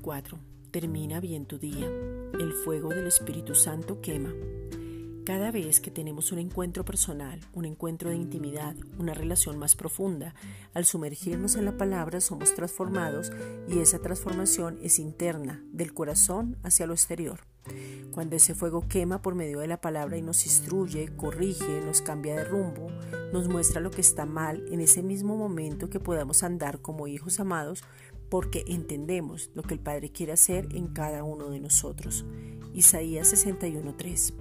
4. 0.00 0.38
Termina 0.70 1.18
bien 1.18 1.46
tu 1.46 1.58
día. 1.58 1.86
El 2.38 2.52
fuego 2.64 2.90
del 2.90 3.08
Espíritu 3.08 3.54
Santo 3.54 4.00
quema. 4.00 4.32
Cada 5.24 5.50
vez 5.50 5.80
que 5.80 5.90
tenemos 5.90 6.32
un 6.32 6.38
encuentro 6.38 6.84
personal, 6.84 7.40
un 7.52 7.64
encuentro 7.64 8.10
de 8.10 8.16
intimidad, 8.16 8.76
una 8.98 9.14
relación 9.14 9.58
más 9.58 9.74
profunda, 9.74 10.34
al 10.74 10.84
sumergirnos 10.84 11.56
en 11.56 11.64
la 11.64 11.76
palabra 11.76 12.20
somos 12.20 12.54
transformados 12.54 13.32
y 13.68 13.80
esa 13.80 13.98
transformación 13.98 14.78
es 14.82 14.98
interna, 14.98 15.62
del 15.72 15.92
corazón 15.92 16.56
hacia 16.62 16.86
lo 16.86 16.94
exterior. 16.94 17.40
Cuando 18.12 18.36
ese 18.36 18.54
fuego 18.54 18.86
quema 18.88 19.22
por 19.22 19.34
medio 19.34 19.60
de 19.60 19.68
la 19.68 19.80
palabra 19.80 20.16
y 20.16 20.22
nos 20.22 20.44
instruye, 20.46 21.14
corrige, 21.16 21.80
nos 21.80 22.02
cambia 22.02 22.34
de 22.36 22.44
rumbo, 22.44 22.88
nos 23.32 23.48
muestra 23.48 23.80
lo 23.80 23.90
que 23.90 24.00
está 24.00 24.24
mal 24.26 24.64
en 24.70 24.80
ese 24.80 25.02
mismo 25.02 25.36
momento 25.36 25.88
que 25.88 26.00
podamos 26.00 26.42
andar 26.42 26.80
como 26.80 27.06
hijos 27.06 27.38
amados 27.38 27.84
porque 28.32 28.64
entendemos 28.66 29.50
lo 29.52 29.62
que 29.62 29.74
el 29.74 29.80
Padre 29.80 30.10
quiere 30.10 30.32
hacer 30.32 30.66
en 30.74 30.86
cada 30.86 31.22
uno 31.22 31.50
de 31.50 31.60
nosotros. 31.60 32.24
Isaías 32.72 33.28
61:3. 33.28 34.32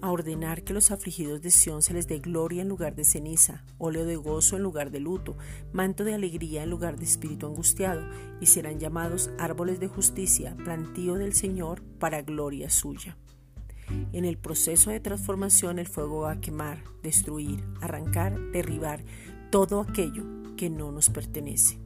A 0.00 0.10
ordenar 0.10 0.64
que 0.64 0.72
los 0.72 0.90
afligidos 0.90 1.42
de 1.42 1.50
Sión 1.50 1.82
se 1.82 1.92
les 1.92 2.08
dé 2.08 2.18
gloria 2.18 2.62
en 2.62 2.68
lugar 2.70 2.94
de 2.94 3.04
ceniza, 3.04 3.66
óleo 3.76 4.06
de 4.06 4.16
gozo 4.16 4.56
en 4.56 4.62
lugar 4.62 4.90
de 4.90 5.00
luto, 5.00 5.36
manto 5.70 6.02
de 6.02 6.14
alegría 6.14 6.62
en 6.62 6.70
lugar 6.70 6.96
de 6.96 7.04
espíritu 7.04 7.46
angustiado, 7.46 8.08
y 8.40 8.46
serán 8.46 8.80
llamados 8.80 9.28
árboles 9.38 9.80
de 9.80 9.88
justicia, 9.88 10.56
plantío 10.64 11.16
del 11.16 11.34
Señor 11.34 11.82
para 11.98 12.22
gloria 12.22 12.70
suya. 12.70 13.18
En 14.14 14.24
el 14.24 14.38
proceso 14.38 14.88
de 14.88 15.00
transformación 15.00 15.78
el 15.78 15.88
fuego 15.88 16.20
va 16.20 16.32
a 16.32 16.40
quemar, 16.40 16.82
destruir, 17.02 17.62
arrancar, 17.82 18.40
derribar 18.52 19.04
todo 19.50 19.82
aquello 19.82 20.24
que 20.56 20.70
no 20.70 20.90
nos 20.90 21.10
pertenece. 21.10 21.85